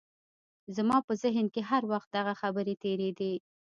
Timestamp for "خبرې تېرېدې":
2.41-3.33